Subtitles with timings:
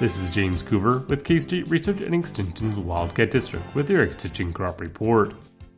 [0.00, 4.52] This is James Coover with K State Research and Extension's Wildcat District with your Extension
[4.52, 5.34] Crop Report.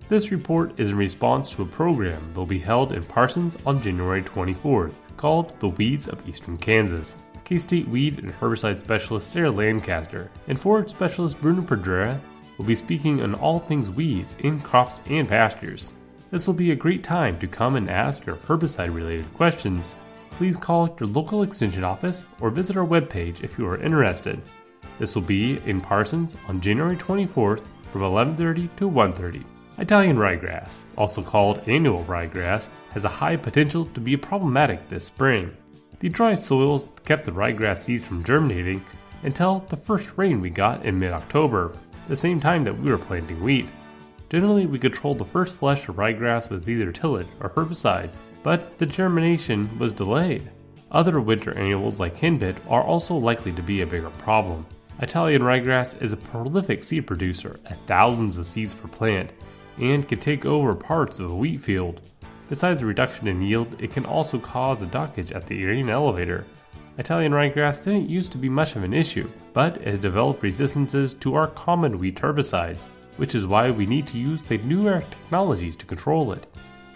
[0.09, 3.83] This report is in response to a program that will be held in Parsons on
[3.83, 7.15] January 24th called The Weeds of Eastern Kansas.
[7.45, 12.19] K State weed and herbicide specialist Sarah Lancaster and forage specialist Bruno Pedreira
[12.57, 15.93] will be speaking on all things weeds in crops and pastures.
[16.31, 19.95] This will be a great time to come and ask your herbicide related questions
[20.33, 24.41] please call your local extension office or visit our webpage if you are interested.
[24.99, 29.45] This will be in Parsons on January 24th from 11:30 to 1:30.
[29.79, 35.51] Italian ryegrass, also called annual ryegrass, has a high potential to be problematic this spring.
[35.99, 38.83] The dry soils kept the ryegrass seeds from germinating
[39.23, 41.73] until the first rain we got in mid-October,
[42.09, 43.69] the same time that we were planting wheat.
[44.29, 48.87] Generally, we controlled the first flush of ryegrass with either tillage or herbicides, but the
[48.87, 50.49] germination was delayed.
[50.93, 54.65] Other winter annuals like henbit are also likely to be a bigger problem.
[55.03, 59.33] Italian ryegrass is a prolific seed producer at thousands of seeds per plant
[59.81, 62.01] and can take over parts of a wheat field.
[62.49, 66.47] Besides a reduction in yield, it can also cause a dockage at the grain elevator.
[66.99, 71.35] Italian ryegrass didn't used to be much of an issue, but has developed resistances to
[71.35, 72.87] our common wheat herbicides,
[73.17, 76.47] which is why we need to use the newer technologies to control it.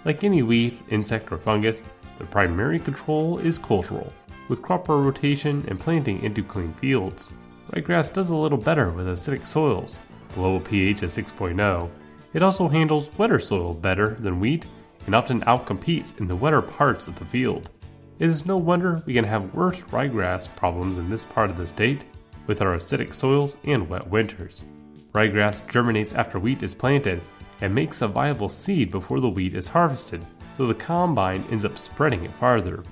[0.05, 1.83] Like any weed, insect, or fungus,
[2.19, 4.12] the primary control is cultural,
[4.48, 7.31] with crop rotation and planting into clean fields.
[7.73, 9.97] Ryegrass does a little better with acidic soils,
[10.34, 11.91] below a pH of 6.0.
[12.33, 14.67] It also handles wetter soil better than wheat
[15.06, 17.71] and often outcompetes in the wetter parts of the field.
[18.19, 21.67] It is no wonder we can have worse ryegrass problems in this part of the
[21.67, 22.05] state
[22.47, 24.65] with our acidic soils and wet winters.
[25.12, 27.21] Ryegrass germinates after wheat is planted
[27.61, 30.25] and makes a viable seed before the wheat is harvested,
[30.56, 32.83] so the combine ends up spreading it farther.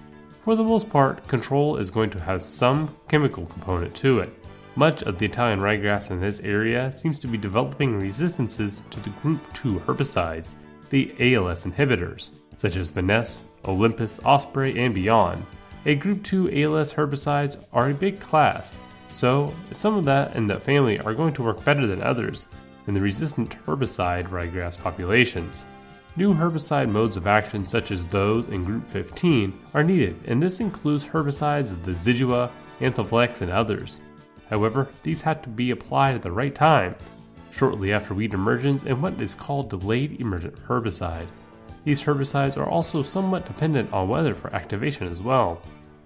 [0.45, 4.33] For the most part, control is going to have some chemical component to it.
[4.77, 9.11] Much of the Italian ryegrass in this area seems to be developing resistances to the
[9.21, 10.55] group 2 herbicides,
[10.91, 15.45] the ALS inhibitors, such as Finesse, Olympus, Osprey, and beyond.
[15.85, 18.73] A group 2 ALS herbicides are a big class,
[19.11, 22.47] so some of that in that family are going to work better than others,
[22.89, 25.67] in the resistant herbicide ryegrass populations.
[26.17, 30.59] New herbicide modes of action, such as those in Group 15, are needed, and this
[30.59, 32.51] includes herbicides of the Zidua,
[32.81, 34.01] Anthem Flex, and others.
[34.51, 36.97] However, these have to be applied at the right time,
[37.53, 41.27] shortly after weed emergence and what is called delayed emergent herbicide.
[41.85, 45.63] These herbicides are also somewhat dependent on weather for activation as well.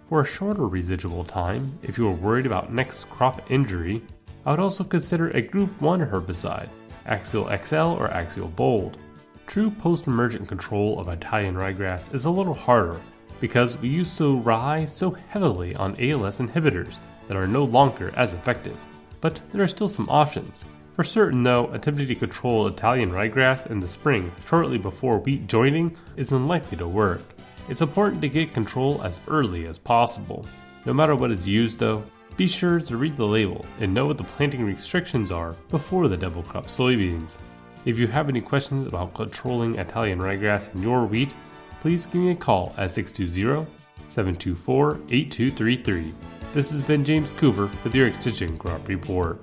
[0.09, 4.03] For a shorter residual time, if you are worried about next crop injury,
[4.45, 6.69] I would also consider a Group 1 herbicide,
[7.07, 8.99] Axial XL or Axial Bold.
[9.47, 13.01] True post emergent control of Italian ryegrass is a little harder
[13.41, 16.99] because we used to rely so heavily on ALS inhibitors
[17.29, 18.79] that are no longer as effective.
[19.21, 20.65] But there are still some options.
[20.95, 25.97] For certain, though, attempting to control Italian ryegrass in the spring shortly before wheat jointing
[26.17, 27.23] is unlikely to work.
[27.69, 30.45] It's important to get control as early as possible.
[30.85, 32.05] No matter what is used, though,
[32.37, 36.17] be sure to read the label and know what the planting restrictions are before the
[36.17, 37.39] double crop soybeans.
[37.85, 41.35] If you have any questions about controlling Italian ryegrass in your wheat,
[41.81, 43.67] please give me a call at 620
[44.09, 46.15] 724 8233.
[46.53, 49.43] This has been James Coover with your Extension Crop Report.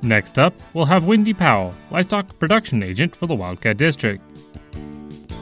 [0.00, 4.22] Next up, we'll have Wendy Powell, livestock production agent for the Wildcat District.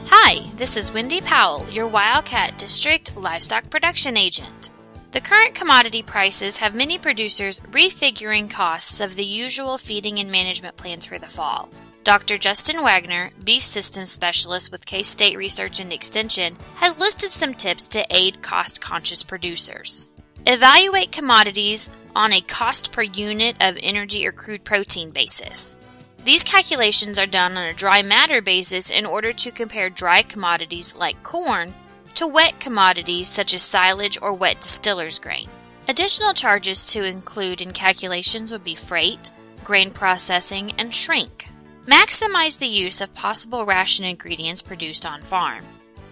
[0.07, 4.70] Hi, this is Wendy Powell, your Wildcat District livestock production agent.
[5.11, 10.77] The current commodity prices have many producers refiguring costs of the usual feeding and management
[10.77, 11.69] plans for the fall.
[12.05, 12.37] Dr.
[12.37, 17.89] Justin Waggoner, Beef Systems Specialist with K State Research and Extension, has listed some tips
[17.89, 20.09] to aid cost conscious producers.
[20.45, 25.75] Evaluate commodities on a cost per unit of energy or crude protein basis.
[26.23, 30.95] These calculations are done on a dry matter basis in order to compare dry commodities
[30.95, 31.73] like corn
[32.15, 35.49] to wet commodities such as silage or wet distiller's grain.
[35.87, 39.31] Additional charges to include in calculations would be freight,
[39.63, 41.47] grain processing, and shrink.
[41.85, 45.65] Maximize the use of possible ration ingredients produced on farm.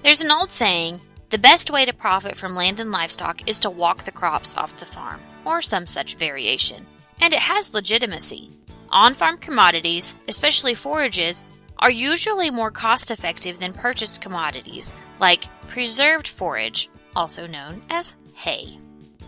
[0.04, 1.00] There's an old saying
[1.30, 4.78] the best way to profit from land and livestock is to walk the crops off
[4.78, 6.88] the farm, or some such variation.
[7.22, 8.50] And it has legitimacy.
[8.90, 11.45] On farm commodities, especially forages,
[11.78, 18.77] are usually more cost effective than purchased commodities like preserved forage, also known as hay.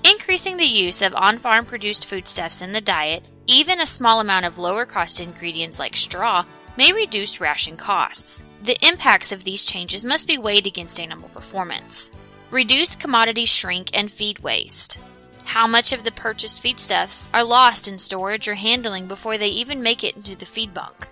[0.03, 4.45] Increasing the use of on farm produced foodstuffs in the diet, even a small amount
[4.45, 6.43] of lower cost ingredients like straw,
[6.77, 8.43] may reduce ration costs.
[8.63, 12.11] The impacts of these changes must be weighed against animal performance.
[12.49, 14.99] Reduced commodity shrink and feed waste.
[15.45, 19.83] How much of the purchased feedstuffs are lost in storage or handling before they even
[19.83, 21.07] make it into the feed bunk?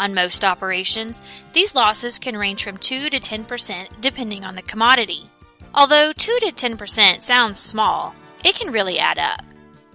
[0.00, 1.20] On most operations,
[1.52, 5.28] these losses can range from 2 to 10% depending on the commodity.
[5.74, 9.44] Although 2 to 10% sounds small, it can really add up.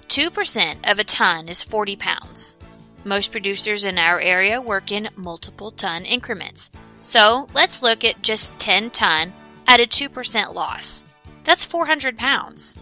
[0.07, 2.59] 2% of a ton is 40 pounds.
[3.03, 6.69] Most producers in our area work in multiple ton increments.
[7.01, 9.33] So let's look at just 10 ton
[9.65, 11.03] at a 2% loss.
[11.43, 12.77] That's 400 pounds.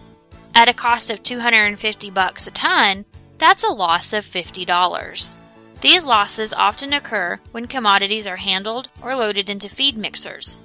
[0.54, 3.06] At a cost of 250 bucks a ton,
[3.38, 5.38] that's a loss of $50.
[5.84, 10.58] These losses often occur when commodities are handled or loaded into feed mixers.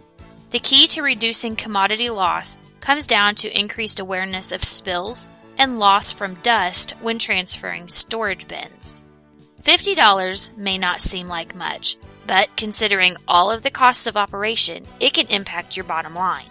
[0.51, 5.27] The key to reducing commodity loss comes down to increased awareness of spills
[5.57, 9.03] and loss from dust when transferring storage bins.
[9.63, 15.11] $50 may not seem like much, but considering all of the costs of operation, it
[15.11, 16.47] can impact your bottom line.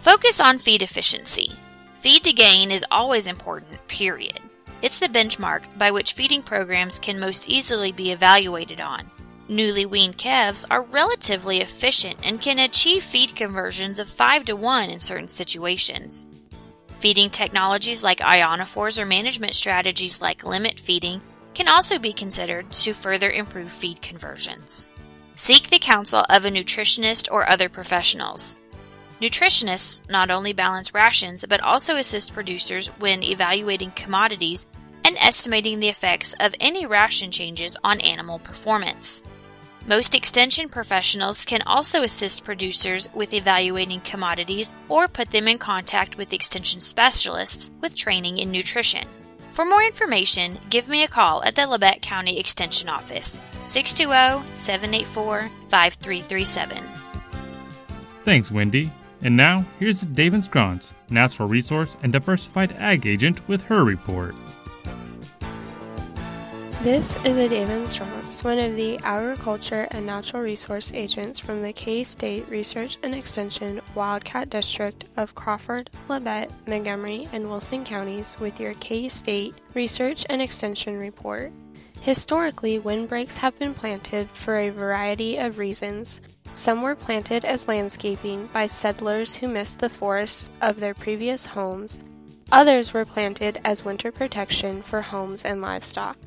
[0.00, 1.52] Focus on feed efficiency.
[2.00, 4.40] Feed to gain is always important, period.
[4.82, 9.08] It's the benchmark by which feeding programs can most easily be evaluated on.
[9.48, 14.90] Newly weaned calves are relatively efficient and can achieve feed conversions of 5 to 1
[14.90, 16.26] in certain situations.
[16.98, 21.20] Feeding technologies like ionophores or management strategies like limit feeding
[21.54, 24.90] can also be considered to further improve feed conversions.
[25.36, 28.58] Seek the counsel of a nutritionist or other professionals.
[29.22, 34.68] Nutritionists not only balance rations but also assist producers when evaluating commodities
[35.04, 39.22] and estimating the effects of any ration changes on animal performance.
[39.86, 46.18] Most extension professionals can also assist producers with evaluating commodities or put them in contact
[46.18, 49.06] with extension specialists with training in nutrition.
[49.52, 55.48] For more information, give me a call at the Labette County Extension Office, 620 784
[55.68, 56.78] 5337.
[58.24, 58.90] Thanks, Wendy.
[59.24, 64.34] And now, here's Adaven Scronce, Natural Resource and Diversified Ag Agent, with her report.
[66.82, 72.48] This is Adaven Scronce, one of the Agriculture and Natural Resource Agents from the K-State
[72.48, 79.54] Research and Extension Wildcat District of Crawford, Labette, Montgomery, and Wilson counties with your K-State
[79.74, 81.52] Research and Extension report.
[82.00, 86.20] Historically, windbreaks have been planted for a variety of reasons,
[86.52, 92.04] some were planted as landscaping by settlers who missed the forests of their previous homes.
[92.50, 96.18] Others were planted as winter protection for homes and livestock.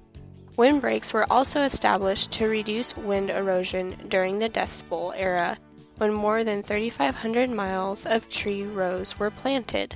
[0.57, 5.57] Windbreaks were also established to reduce wind erosion during the Dust Bowl era
[5.97, 9.95] when more than 3,500 miles of tree rows were planted.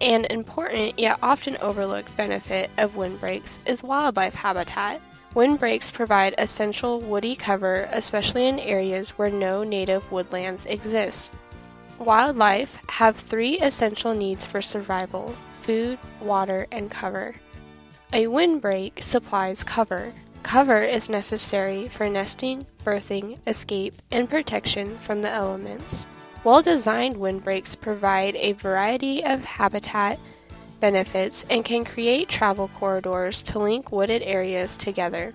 [0.00, 5.00] An important yet often overlooked benefit of windbreaks is wildlife habitat.
[5.34, 11.32] Windbreaks provide essential woody cover, especially in areas where no native woodlands exist.
[11.98, 17.34] Wildlife have three essential needs for survival food, water, and cover.
[18.12, 20.14] A windbreak supplies cover.
[20.42, 26.06] Cover is necessary for nesting, birthing, escape, and protection from the elements.
[26.42, 30.18] Well designed windbreaks provide a variety of habitat
[30.80, 35.34] benefits and can create travel corridors to link wooded areas together.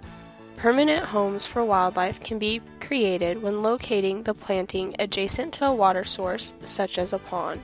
[0.58, 6.04] Permanent homes for wildlife can be created when locating the planting adjacent to a water
[6.04, 7.62] source, such as a pond.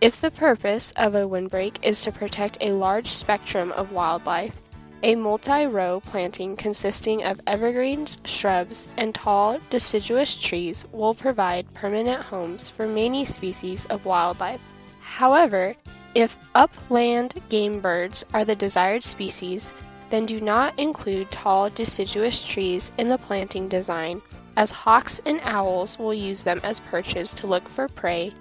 [0.00, 4.54] If the purpose of a windbreak is to protect a large spectrum of wildlife,
[5.02, 12.22] a multi row planting consisting of evergreens, shrubs, and tall deciduous trees will provide permanent
[12.22, 14.60] homes for many species of wildlife.
[15.00, 15.76] However,
[16.16, 19.74] if upland game birds are the desired species,
[20.08, 24.22] then do not include tall deciduous trees in the planting design,
[24.56, 28.32] as hawks and owls will use them as perches to look for prey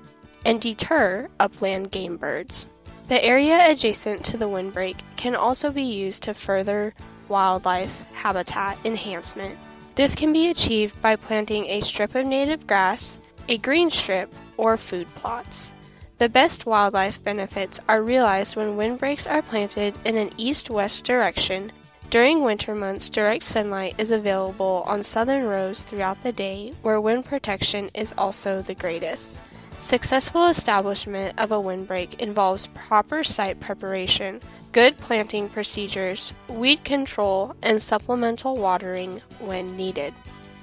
[0.45, 2.67] and deter upland game birds.
[3.09, 6.93] The area adjacent to the windbreak can also be used to further
[7.27, 9.57] wildlife habitat enhancement.
[9.95, 14.77] This can be achieved by planting a strip of native grass, a green strip, or
[14.77, 15.73] food plots.
[16.17, 21.73] The best wildlife benefits are realized when windbreaks are planted in an east west direction.
[22.09, 27.25] During winter months, direct sunlight is available on southern rows throughout the day, where wind
[27.25, 29.41] protection is also the greatest.
[29.81, 34.39] Successful establishment of a windbreak involves proper site preparation,
[34.71, 40.13] good planting procedures, weed control, and supplemental watering when needed.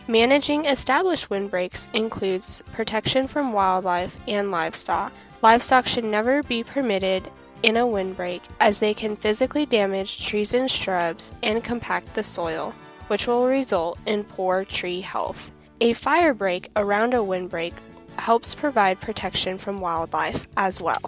[0.09, 7.29] Managing established windbreaks includes protection from wildlife and livestock, Livestock should never be permitted
[7.65, 12.73] in a windbreak as they can physically damage trees and shrubs and compact the soil,
[13.09, 15.51] which will result in poor tree health.
[15.81, 17.75] A fire break around a windbreak
[18.19, 21.01] helps provide protection from wildlife as well.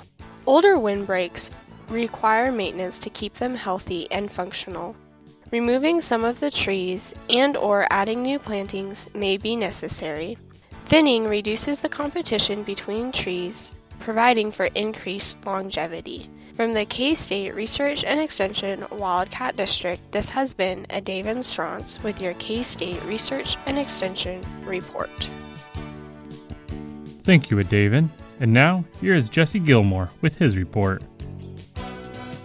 [0.47, 1.53] Older windbreaks
[1.89, 4.97] require maintenance to keep them healthy and functional.
[5.53, 10.37] Removing some of the trees and or adding new plantings may be necessary.
[10.87, 13.75] Thinning reduces the competition between trees,
[14.05, 16.29] providing for increased longevity.
[16.57, 22.01] From the K State Research and Extension Wildcat District, this has been a Adaven Scronce
[22.03, 25.29] with your K State Research and Extension report.
[27.25, 28.11] Thank you, Adaven.
[28.41, 31.03] And now, here is Jesse Gilmore with his report.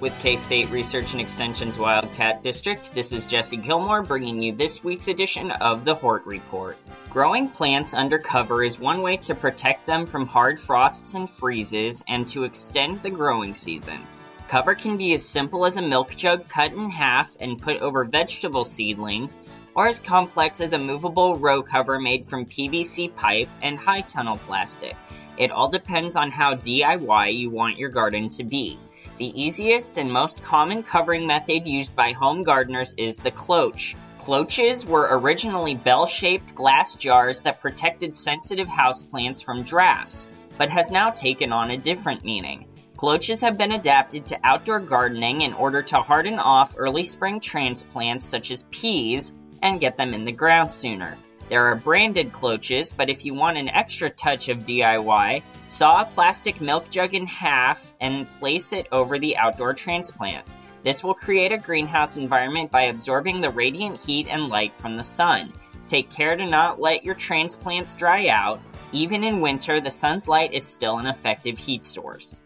[0.01, 4.82] With K State Research and Extension's Wildcat District, this is Jesse Gilmore bringing you this
[4.82, 6.77] week's edition of the Hort Report.
[7.10, 12.01] Growing plants under cover is one way to protect them from hard frosts and freezes
[12.08, 14.00] and to extend the growing season.
[14.48, 18.06] Cover can be as simple as a milk jug cut in half and put over
[18.06, 19.38] vegetable seedlings,
[19.75, 24.38] or as complex as a movable row cover made from PVC pipe and high tunnel
[24.38, 24.96] plastic.
[25.36, 28.79] It all depends on how DIY you want your garden to be.
[29.19, 33.95] The easiest and most common covering method used by home gardeners is the cloche.
[34.17, 40.25] Cloches were originally bell shaped glass jars that protected sensitive houseplants from drafts,
[40.57, 42.65] but has now taken on a different meaning.
[42.95, 48.25] Cloches have been adapted to outdoor gardening in order to harden off early spring transplants
[48.25, 51.17] such as peas and get them in the ground sooner.
[51.50, 56.06] There are branded cloches, but if you want an extra touch of DIY, saw a
[56.06, 60.46] plastic milk jug in half and place it over the outdoor transplant.
[60.84, 65.03] This will create a greenhouse environment by absorbing the radiant heat and light from the
[65.03, 65.51] sun.
[65.88, 68.62] Take care to not let your transplants dry out.
[68.91, 72.41] Even in winter, the sun's light is still an effective heat source.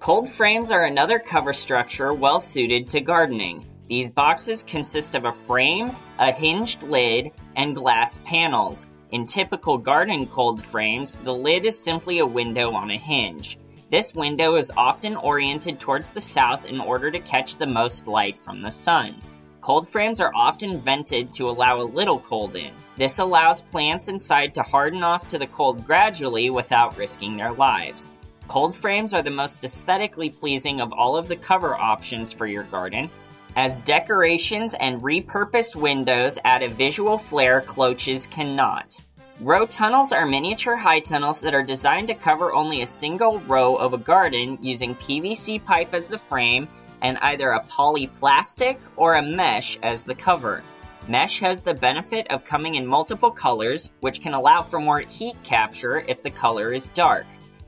[0.00, 3.64] Cold frames are another cover structure well suited to gardening.
[3.90, 8.86] These boxes consist of a frame, a hinged lid, and glass panels.
[9.10, 13.58] In typical garden cold frames, the lid is simply a window on a hinge.
[13.90, 18.38] This window is often oriented towards the south in order to catch the most light
[18.38, 19.16] from the sun.
[19.60, 22.70] Cold frames are often vented to allow a little cold in.
[22.96, 28.06] This allows plants inside to harden off to the cold gradually without risking their lives.
[28.46, 32.64] Cold frames are the most aesthetically pleasing of all of the cover options for your
[32.64, 33.10] garden,
[33.56, 39.00] as decorations and repurposed windows add a visual flair cloches cannot.
[39.40, 43.74] Row tunnels are miniature high tunnels that are designed to cover only a single row
[43.74, 46.68] of a garden using PVC pipe as the frame
[47.00, 50.62] and either a polyplastic or a mesh as the cover.
[51.08, 55.36] Mesh has the benefit of coming in multiple colors, which can allow for more heat
[55.42, 57.26] capture if the color is dark.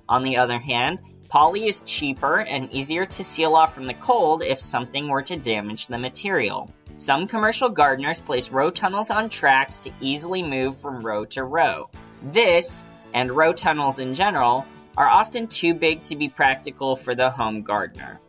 [0.08, 1.00] On the other hand,
[1.32, 5.34] Poly is cheaper and easier to seal off from the cold if something were to
[5.34, 6.70] damage the material.
[6.94, 11.88] Some commercial gardeners place row tunnels on tracks to easily move from row to row.
[12.22, 12.84] This,
[13.14, 14.66] and row tunnels in general,
[14.98, 18.20] are often too big to be practical for the home gardener.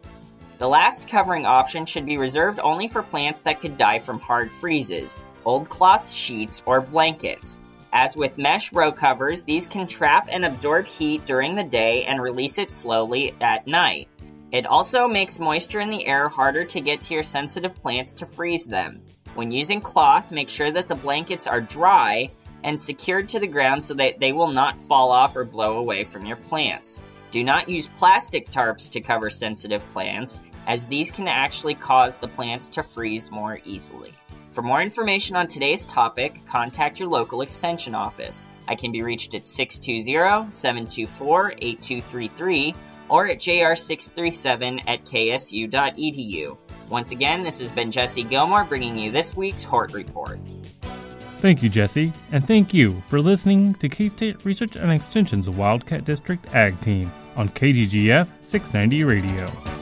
[0.58, 4.50] The last covering option should be reserved only for plants that could die from hard
[4.50, 7.60] freezes, old cloth sheets, or blankets.
[7.96, 12.20] As with mesh row covers, these can trap and absorb heat during the day and
[12.20, 14.10] release it slowly at night.
[14.52, 18.26] It also makes moisture in the air harder to get to your sensitive plants to
[18.26, 19.04] freeze them.
[19.36, 22.32] When using cloth, make sure that the blankets are dry
[22.64, 26.04] and secured to the ground so that they will not fall off or blow away
[26.04, 27.00] from your plants.
[27.30, 32.28] Do not use plastic tarps to cover sensitive plants, as these can actually cause the
[32.28, 34.14] plants to freeze more easily.
[34.54, 38.46] For more information on today's topic, contact your local extension office.
[38.68, 42.76] I can be reached at 620 724 8233
[43.10, 46.58] or at jr637 at ksu.edu.
[46.88, 50.40] Once again, this has been Jesse Gilmore bringing you this week's Hort Report.
[51.40, 56.06] Thank you, Jesse, and thank you for listening to K State Research and Extension's Wildcat
[56.06, 59.73] District Ag Team on KGGF 690 Radio.